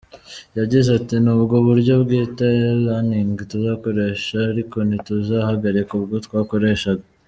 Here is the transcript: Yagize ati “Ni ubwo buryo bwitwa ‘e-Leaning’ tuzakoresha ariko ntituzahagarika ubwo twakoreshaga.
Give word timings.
Yagize 0.59 0.89
ati 0.99 1.15
“Ni 1.23 1.29
ubwo 1.35 1.55
buryo 1.67 1.93
bwitwa 2.03 2.45
‘e-Leaning’ 2.69 3.37
tuzakoresha 3.51 4.37
ariko 4.51 4.75
ntituzahagarika 4.87 5.91
ubwo 5.99 6.15
twakoreshaga. 6.25 7.03